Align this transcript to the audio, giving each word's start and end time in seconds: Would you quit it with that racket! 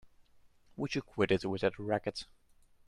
Would 0.77 0.95
you 0.95 1.03
quit 1.03 1.29
it 1.31 1.45
with 1.45 1.61
that 1.61 1.77
racket! 1.77 2.25